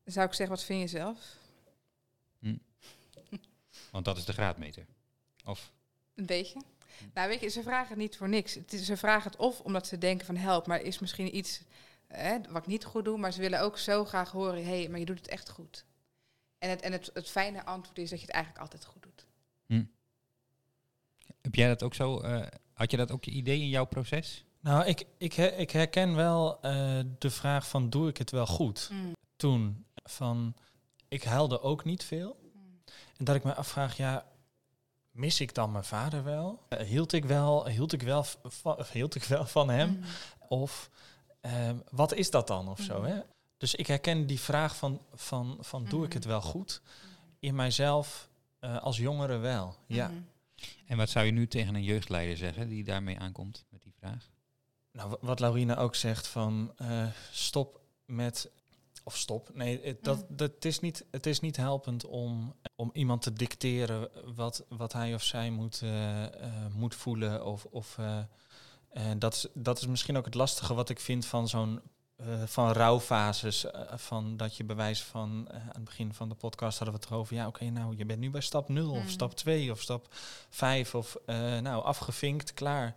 [0.05, 1.37] Zou ik zeggen, wat vind je zelf?
[3.91, 4.85] Want dat is de graadmeter.
[5.45, 5.71] Of,
[6.15, 6.61] Een beetje.
[7.13, 8.53] Nou, weet je, ze vragen het niet voor niks.
[8.53, 11.61] Het is, ze vragen het of omdat ze denken van help, maar is misschien iets
[12.49, 13.17] wat ik niet goed doe.
[13.17, 15.85] Maar ze willen ook zo graag horen, hé, hey, maar je doet het echt goed.
[16.57, 19.25] En, het, en het, het fijne antwoord is dat je het eigenlijk altijd goed doet.
[21.41, 24.43] heb jij dat ook zo, eh, had je dat ook je idee in jouw proces?
[24.59, 28.45] Nou, ik, ik, her- ik herken wel eh, de vraag van doe ik het wel
[28.47, 28.91] goed?
[29.35, 30.55] Toen van
[31.07, 32.37] ik huilde ook niet veel.
[33.17, 34.25] En dat ik me afvraag, ja,
[35.11, 36.61] mis ik dan mijn vader wel?
[36.69, 39.89] Eh, hield ik wel, hield ik wel, van, hield ik wel van hem?
[39.89, 40.03] Mm.
[40.47, 40.89] Of
[41.41, 43.03] ehm, wat is dat dan of zo?
[43.03, 43.19] Hè?
[43.57, 46.81] Dus ik herken die vraag van, van, van doe ik het wel goed?
[47.39, 50.11] In mijzelf eh, als jongere wel, ja.
[50.85, 54.29] En wat zou je nu tegen een jeugdleider zeggen die daarmee aankomt met die vraag?
[54.91, 58.51] Nou, wa- wat Laurina ook zegt van eh, stop met
[59.03, 59.49] of stop.
[59.53, 60.35] Nee, het, dat, Mm.
[60.37, 64.93] dat het is niet, het is niet helpend om, om iemand te dicteren wat, wat
[64.93, 67.45] hij of zij moet, eh, eh, moet voelen.
[67.45, 68.19] Of, of eh,
[68.89, 71.81] en dat, is, dat is misschien ook het lastige wat ik vind van zo'n
[72.15, 73.65] eh, van rouwfases.
[73.71, 77.01] eh, van dat je bewijs van eh, aan het begin van de podcast hadden we
[77.03, 77.35] het erover.
[77.35, 79.09] Ja, oké, nou je bent nu bij stap 0 of Mm.
[79.09, 80.07] stap 2 of stap
[80.49, 81.17] 5 of
[81.61, 82.95] nou afgevinkt, klaar.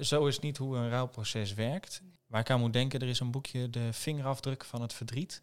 [0.00, 2.02] Zo is niet hoe een rouwproces werkt.
[2.26, 5.42] Waar ik aan moet denken, er is een boekje De vingerafdruk van het verdriet.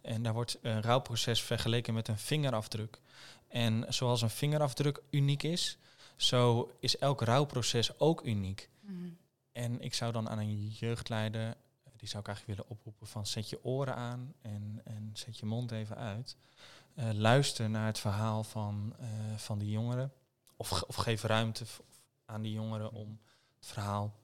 [0.00, 3.00] En daar wordt een rouwproces vergeleken met een vingerafdruk.
[3.48, 5.78] En zoals een vingerafdruk uniek is,
[6.16, 8.68] zo is elk rouwproces ook uniek.
[8.80, 9.08] Mhm.
[9.52, 11.54] En ik zou dan aan een jeugdleider,
[12.02, 15.46] die zou ik eigenlijk willen oproepen van zet je oren aan en, en zet je
[15.46, 16.36] mond even uit.
[16.94, 20.12] Eh, luister naar het verhaal van, eh, van die jongeren.
[20.56, 21.64] Of, of geef ruimte
[22.24, 23.20] aan die jongeren om
[23.58, 24.14] het verhaal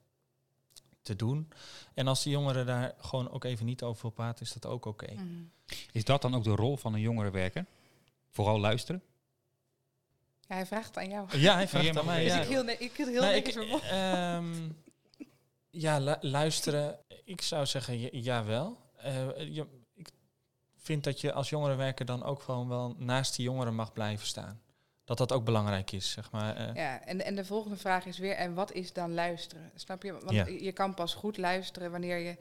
[1.02, 1.48] te doen.
[1.94, 4.84] En als die jongeren daar gewoon ook even niet over wil praten, is dat ook
[4.84, 5.12] oké.
[5.12, 5.26] Mhm.
[5.92, 7.66] Is dat dan ook de rol van een jongerenwerker?
[8.30, 9.02] Vooral luisteren?
[10.48, 11.38] Ja, hij vraagt het aan jou.
[11.38, 12.24] Ja, hij vraagt aan mij.
[12.24, 12.40] Dus Ja.
[12.40, 13.82] ik heel, ne- ik hield heel Nou, netjes mijn mond.
[15.70, 16.98] Ja, lu- luisteren.
[17.24, 18.78] Ik zou zeggen, ja, jawel.
[18.96, 20.08] Eh, je, ik
[20.76, 24.62] vind dat je als jongerenwerker dan ook gewoon wel naast die jongeren mag blijven staan.
[25.04, 26.56] Dat dat ook belangrijk is, zeg maar.
[26.56, 26.74] eh.
[26.74, 29.70] Ja, en, en de volgende vraag is weer, en wat is dan luisteren?
[29.74, 30.12] Snap je?
[30.12, 30.46] Want Ja.
[30.46, 32.36] je kan pas goed luisteren wanneer je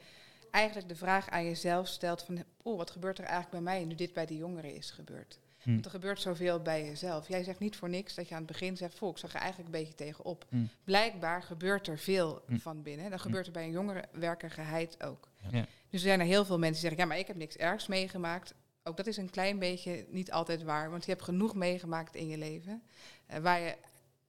[0.52, 3.96] eigenlijk de vraag aan jezelf stelt van, oh, wat gebeurt er eigenlijk bij mij nu
[3.96, 5.40] dit bij die jongeren is gebeurd?
[5.68, 5.74] Hm.
[5.74, 7.28] Want er gebeurt zoveel bij jezelf.
[7.28, 9.40] Jij zegt niet voor niks dat je aan het begin zegt, volk, ik zag er
[9.40, 10.46] eigenlijk een beetje tegenop.
[10.50, 10.66] Hm.
[10.84, 12.58] Blijkbaar gebeurt er veel Hm.
[12.58, 13.10] van binnen.
[13.10, 15.30] Dan gebeurt er bij een jongerenwerker geheid ook.
[15.52, 15.60] Ja.
[15.62, 15.68] Dus
[16.02, 18.54] er zijn er heel veel mensen die zeggen, ja, maar ik heb niks ergs meegemaakt.
[18.84, 22.28] Ook dat is een klein beetje niet altijd waar, want je hebt genoeg meegemaakt in
[22.28, 22.84] je leven
[23.26, 23.76] eh, waar je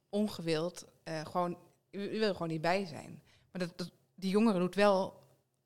[0.09, 1.59] ongewild eh, gewoon,
[1.91, 3.23] je, je wil er gewoon niet bij zijn.
[3.53, 5.23] Maar dat, dat, die jongere doet wel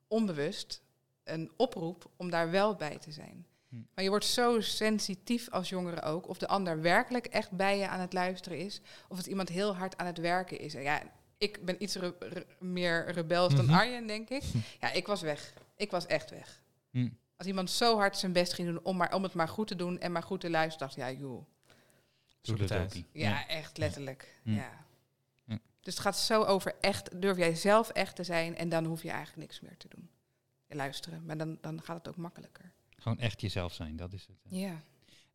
[0.09, 0.83] onbewust
[1.25, 3.47] een oproep om daar wel bij te zijn.
[3.73, 3.79] Hm.
[3.95, 7.89] Maar je wordt zo sensitief als jongere ook, of de ander werkelijk echt bij je
[7.89, 10.75] aan het luisteren is, of dat iemand heel hard aan het werken is.
[10.75, 11.03] En ja,
[11.39, 13.75] ik ben iets re- re- meer rebels dan Mhm.
[13.75, 14.43] Arjen, denk ik.
[14.81, 15.53] Ja, ik was weg.
[15.77, 16.63] Ik was echt weg.
[16.91, 17.09] Hm.
[17.37, 19.77] Als iemand zo hard zijn best ging doen om, maar, om het maar goed te
[19.77, 21.47] doen en maar goed te luisteren, dacht ik, ja, joh.
[22.41, 22.89] Doe het dat uit.
[22.89, 23.07] ook niet.
[23.13, 24.41] Ja, echt letterlijk.
[24.43, 24.55] Hm.
[24.55, 24.85] Ja.
[25.45, 25.57] Hm.
[25.81, 29.03] Dus het gaat zo over echt, durf jij zelf echt te zijn en dan hoef
[29.03, 30.11] je eigenlijk niks meer te doen.
[30.69, 32.73] Luisteren, maar dan, dan gaat het ook makkelijker.
[33.03, 34.37] Gewoon echt jezelf zijn, dat is het.
[34.49, 34.83] Ja.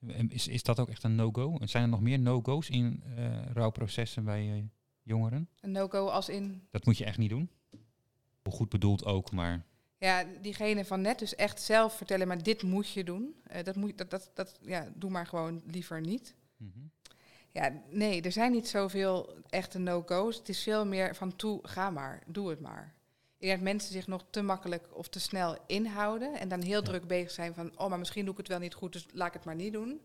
[0.07, 1.57] En Is, is dat ook echt een no-go?
[1.63, 4.63] Zijn er nog meer no-go's in eh rouwprocessen bij eh,
[5.03, 5.49] jongeren?
[5.61, 7.49] Een no-go als in, Dat moet je echt niet doen.
[8.43, 9.65] Hoe goed bedoeld ook, maar...
[9.97, 13.35] ja, diegene van net dus echt zelf vertellen, maar dit moet je doen.
[13.43, 16.35] Eh, dat moet, dat, dat, dat, ja, doe maar gewoon liever niet.
[16.57, 16.79] Mhm.
[17.51, 20.37] Ja, nee, er zijn niet zoveel echte no-go's.
[20.37, 22.95] Het is veel meer van toe, ga maar, doe het maar.
[23.39, 26.81] Ik denk dat mensen zich nog te makkelijk of te snel inhouden en dan heel
[26.81, 29.27] druk bezig zijn van, oh, maar misschien doe ik het wel niet goed, dus laat
[29.27, 30.01] ik het maar niet doen.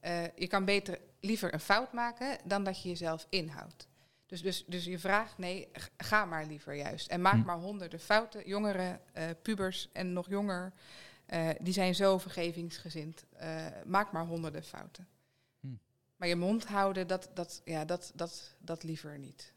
[0.00, 3.88] Eh, je kan beter liever een fout maken dan dat je jezelf inhoudt.
[4.26, 7.08] Dus, dus, dus je vraagt, nee, ga maar liever juist.
[7.08, 7.44] En maak Hm.
[7.44, 8.48] maar honderden fouten.
[8.48, 10.72] Jongeren, eh, pubers en nog jonger,
[11.26, 13.24] eh, die zijn zo vergevingsgezind.
[13.84, 15.08] Maak maar honderden fouten.
[15.60, 15.66] Hm.
[16.16, 19.52] Maar je mond houden, dat, dat, ja, dat, dat, dat liever niet.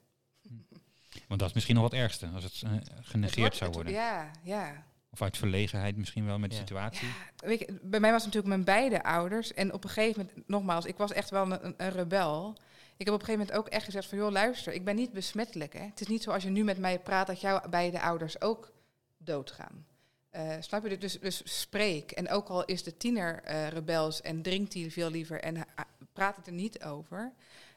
[1.33, 3.75] Want dat is misschien nog wat ergste, als het eh, Het genegeerd wordt- zou het-
[3.79, 3.93] worden.
[3.93, 4.83] Ja, ja.
[5.11, 6.61] Of uit verlegenheid misschien wel met de Ja.
[6.61, 7.07] situatie.
[7.07, 9.53] Ja, weet je, bij mij was het natuurlijk mijn beide ouders.
[9.53, 12.55] En op een gegeven moment, nogmaals, ik was echt wel een, een, een rebel.
[12.97, 14.17] Ik heb op een gegeven moment ook echt gezegd van...
[14.17, 15.73] joh, luister, ik ben niet besmettelijk.
[15.73, 15.79] Hè.
[15.83, 17.27] Het is niet zo als je nu met mij praat...
[17.27, 18.71] dat jouw beide ouders ook
[19.17, 19.85] doodgaan.
[20.29, 20.97] Eh, snap je?
[20.97, 22.11] Dus, dus spreek.
[22.11, 25.41] En ook al is de tiener eh, rebels en drinkt hij veel liever...
[25.41, 27.33] en ha- praat het er niet over...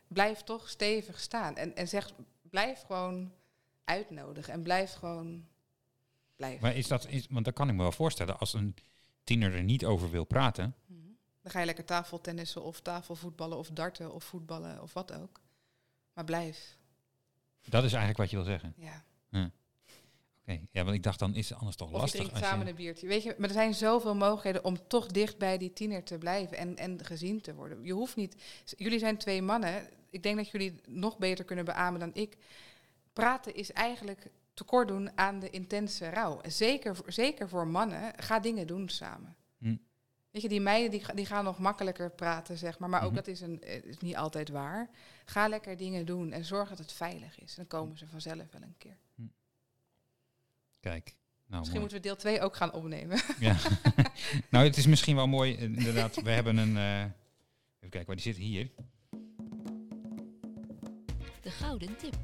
[0.09, 1.57] blijf toch stevig staan.
[1.57, 2.11] En, en zeg,
[2.51, 3.33] blijf gewoon
[3.87, 4.53] uitnodigen.
[4.53, 5.45] En blijf gewoon
[6.37, 6.63] blijven.
[6.63, 8.75] Maar is dat, is, want dat kan ik me wel voorstellen, als een
[9.25, 11.01] tiener er niet over wil praten, Mhm.
[11.43, 15.41] Dan ga je lekker tafeltennissen of tafelvoetballen of darten of voetballen of wat ook.
[16.13, 16.77] Maar blijf.
[17.63, 18.75] dat is eigenlijk wat je wil zeggen.
[18.77, 19.05] Ja.
[20.49, 22.21] Oké, ja, want ik dacht dan is het anders toch Of je lastig.
[22.21, 23.07] drinkt als samen je, een biertje.
[23.07, 26.57] Weet je, maar er zijn zoveel mogelijkheden om toch dicht bij die tiener te blijven
[26.57, 27.85] en, en gezien te worden.
[27.85, 28.37] Je hoeft niet.
[28.77, 29.89] Jullie zijn twee mannen.
[30.11, 32.37] Ik denk dat jullie nog beter kunnen beamen dan ik.
[33.23, 36.41] Praten is eigenlijk tekort doen aan de intense rouw.
[36.47, 38.13] Zeker, voor- zeker voor mannen.
[38.17, 39.37] Ga dingen doen samen.
[39.59, 39.77] Hm.
[40.31, 42.89] Weet je, die meiden die, die gaan nog makkelijker praten, zeg maar.
[42.89, 43.15] Maar ook Mhm.
[43.17, 44.91] dat is, een, eh, is niet altijd waar.
[45.25, 47.55] Ga lekker dingen doen en zorg dat het veilig is.
[47.55, 48.97] Dan komen ze vanzelf wel een keer.
[50.81, 51.15] Kijk,
[51.47, 51.81] nou Misschien mooi.
[51.81, 53.19] moeten we deel 2 ook gaan opnemen.
[53.39, 53.57] Ja.
[54.51, 56.23] nou, het is misschien wel mooi, eh, inderdaad.
[56.23, 56.77] We hebben een.
[56.77, 57.11] eh, even
[57.91, 58.71] kijken, waar die zit hier.
[61.43, 62.17] De gouden tip.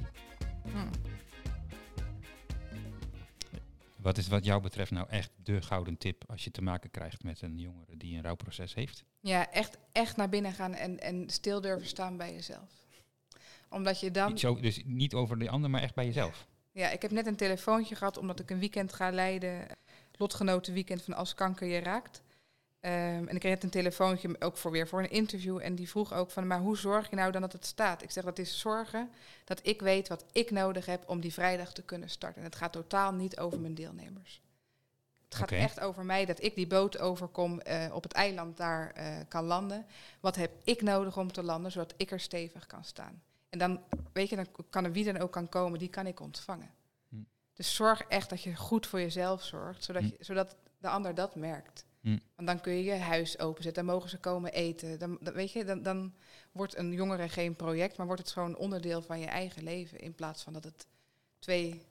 [0.63, 1.11] Hm.
[3.97, 7.23] Wat is wat jou betreft nou echt de gouden tip als je te maken krijgt
[7.23, 9.05] met een jongere die een rouwproces heeft?
[9.21, 12.71] Ja, echt, echt naar binnen gaan en, en stil durven staan bij jezelf.
[13.69, 14.29] Omdat je dan...
[14.29, 16.47] Niet zo, dus niet over de ander, maar echt bij jezelf.
[16.73, 19.67] Ja, ik heb net een telefoontje gehad omdat ik een weekend ga leiden.
[20.13, 22.23] Lotgenoten weekend van Als kanker je raakt.
[22.83, 25.59] Ehm, en ik kreeg net een telefoontje ook voor weer voor een interview.
[25.63, 28.03] En die vroeg ook van, maar hoe zorg je nou dan dat het staat?
[28.03, 29.11] Ik zeg, dat is zorgen
[29.45, 32.39] dat ik weet wat ik nodig heb om die vrijdag te kunnen starten.
[32.39, 34.43] En het gaat totaal niet over mijn deelnemers.
[35.25, 38.91] Het gaat echt over mij, dat ik die boot overkom, eh, op het eiland daar
[38.91, 39.87] eh, kan landen.
[40.21, 43.23] Wat heb ik nodig om te landen, zodat ik er stevig kan staan?
[43.49, 43.81] En dan,
[44.13, 46.71] weet je, dan kan er wie dan ook kan komen, die kan ik ontvangen.
[47.09, 47.17] Hm.
[47.55, 50.09] Dus zorg echt dat je goed voor jezelf zorgt, zodat, Hm.
[50.09, 51.85] je, zodat de ander dat merkt.
[52.03, 52.19] Hm.
[52.37, 54.99] Want dan kun je je huis openzetten, dan mogen ze komen eten.
[54.99, 56.15] Dan, dan, weet je, dan, dan
[56.53, 59.99] wordt een jongere geen project, maar wordt het gewoon onderdeel van je eigen leven.
[59.99, 60.87] In plaats van dat het
[61.39, 61.83] twee,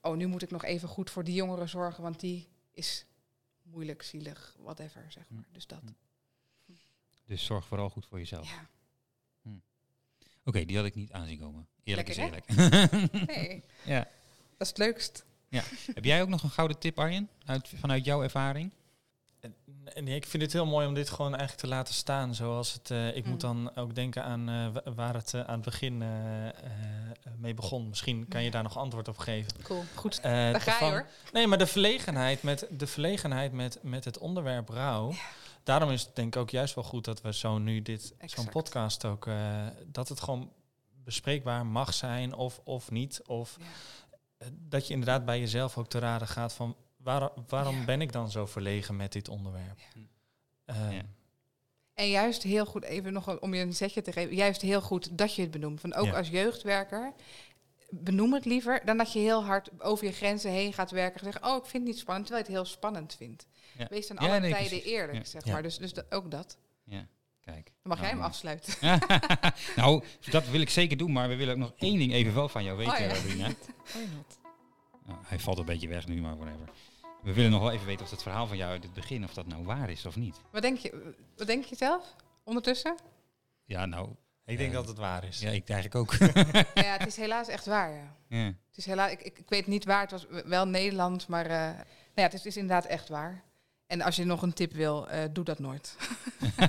[0.00, 3.06] oh nu moet ik nog even goed voor die jongere zorgen, want die is
[3.62, 5.34] moeilijk, zielig, whatever, zeg Hm.
[5.34, 5.44] maar.
[5.52, 5.80] Dus dat.
[6.66, 6.72] Hm.
[7.26, 8.50] Dus zorg vooral goed voor jezelf.
[8.50, 8.68] Ja.
[10.46, 11.66] Oké, die had ik niet aanzien komen.
[11.84, 12.48] Eerlijk is eerlijk.
[13.26, 13.98] Nee, ja.
[13.98, 14.08] dat
[14.58, 15.24] is het leukst.
[15.94, 17.28] Heb jij ook nog een gouden tip, Arjen?
[17.44, 18.70] Uit, vanuit jouw ervaring?
[19.84, 22.90] En- ik vind het heel mooi om dit gewoon eigenlijk te laten staan zoals het.
[22.90, 23.30] eh, ik Mm.
[23.30, 26.02] moet dan ook denken aan eh, wa- waar het eh, aan het begin
[27.36, 27.88] mee begon.
[27.88, 29.62] Misschien kan je daar nog antwoord op geven.
[29.62, 30.22] Cool, goed.
[30.22, 31.06] Daar ga je hoor.
[31.32, 35.12] Nee, maar de verlegenheid met, de verlegenheid met, met het onderwerp rouw.
[35.62, 38.48] Daarom is het denk ik ook juist wel goed dat we zo nu dit, zo'n
[38.48, 39.28] podcast ook,
[39.86, 40.50] dat het gewoon
[41.04, 43.22] bespreekbaar mag zijn of, of niet.
[43.26, 44.46] Of Ja.
[44.52, 47.84] dat je inderdaad bij jezelf ook te raden gaat van waar, waarom Ja.
[47.84, 49.78] ben ik dan zo verlegen met dit onderwerp?
[49.94, 50.00] Ja.
[50.64, 51.02] Eh, Ja.
[51.94, 54.80] En juist heel goed, even nog een- om je een zetje te geven, juist heel
[54.80, 55.80] goed dat je het benoemt.
[55.80, 56.16] Van ook Ja.
[56.16, 57.12] als jeugdwerker,
[57.90, 61.18] benoem het liever dan dat je heel hard over je grenzen heen gaat werken.
[61.20, 63.46] En zeggen, oh, ik vind het niet spannend, terwijl je het heel spannend vindt.
[63.78, 63.86] Ja.
[63.90, 64.86] Wees dan Ja, alle nee, tijden precies.
[64.92, 65.24] eerlijk, Ja.
[65.24, 65.52] zeg Ja.
[65.52, 65.62] maar.
[65.62, 66.56] Dus, dus de- ook dat.
[66.84, 67.06] Ja,
[67.40, 67.64] kijk.
[67.64, 68.74] Dan mag jij hem Nou, afsluiten.
[69.76, 72.48] nou, dat wil ik zeker doen, maar we willen ook nog één ding even wel
[72.48, 73.68] van jou weten, Oh, not?
[75.06, 76.68] Nou, hij valt een beetje weg nu, maar whatever.
[77.24, 79.34] We willen nog wel even weten of het verhaal van jou uit het begin, of
[79.34, 80.40] dat nou waar is of niet.
[80.50, 82.96] Wat denk je, wat denk je zelf ondertussen?
[83.64, 84.08] Ja, nou,
[84.44, 85.38] Ik denk Eh, dat het waar is.
[85.40, 86.12] ja, ik eigenlijk ook.
[86.84, 88.16] ja, het is helaas echt waar, ja.
[88.28, 88.44] ja.
[88.44, 91.50] Het is helaas, ik, ik, ik weet niet waar, het was wel Nederland, maar eh,
[91.50, 91.84] nou
[92.14, 93.42] ja, het is, is inderdaad echt waar.
[93.86, 95.96] En als je nog een tip wil, eh, doe dat nooit.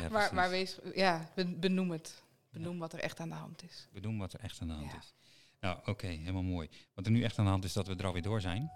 [0.00, 2.22] Ja, maar, maar wees, ja, ben- benoem het.
[2.50, 3.88] Benoem wat er echt aan de hand is.
[3.92, 4.98] We doen wat er echt aan de hand Ja.
[4.98, 5.14] is.
[5.60, 6.68] Nou, oké, helemaal mooi.
[6.94, 8.70] Wat er nu echt aan de hand is, dat we er alweer door zijn.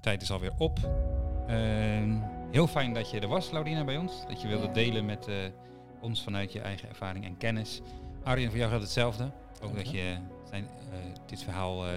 [0.00, 0.78] Tijd is alweer op.
[1.46, 4.26] Ehm, heel fijn dat je er was, Laurina, bij ons.
[4.28, 4.72] Dat je wilde Ja.
[4.72, 5.36] delen met eh,
[6.00, 7.80] ons vanuit je eigen ervaring en kennis.
[8.22, 9.30] Arjen, voor jou geldt hetzelfde.
[9.62, 10.16] Ook dat je
[10.48, 11.92] zijn, eh, dit verhaal eh,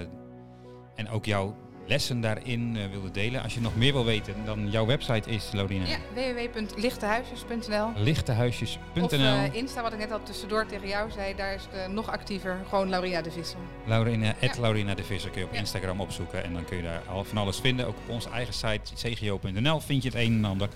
[0.94, 1.54] en ook jouw
[1.88, 3.42] lessen daarin eh, wilde delen.
[3.42, 9.04] Als je nog meer wil weten, dan jouw website is, Laurina, Ja, www.lichtehuisjes.nl lichtehuisjes.nl.
[9.04, 11.88] Of eh, Insta, wat ik net al tussendoor tegen jou zei, daar is het eh,
[11.88, 12.58] nog actiever.
[12.68, 13.58] Gewoon Laurina de Visser.
[13.86, 14.50] Laurina, Ja.
[14.60, 15.58] Laurina de Visser kun je op Ja.
[15.58, 16.44] Instagram opzoeken.
[16.44, 17.86] En dan kun je daar al van alles vinden.
[17.86, 18.80] Ook op onze eigen site,
[19.14, 20.68] cgo.nl, vind je het een en ander.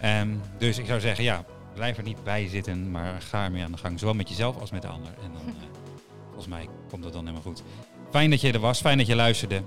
[0.00, 3.72] Ehm, dus ik zou zeggen, ja, blijf er niet bij zitten, maar ga ermee aan
[3.72, 3.98] de gang.
[3.98, 5.10] Zowel met jezelf als met de ander.
[5.22, 5.54] En dan,
[6.26, 7.62] volgens mij komt dat dan helemaal goed.
[8.10, 9.62] Fijn dat je er was, fijn dat je luisterde.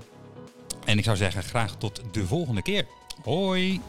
[0.86, 2.86] En ik zou zeggen, graag tot de volgende keer.
[3.22, 3.80] Hoi!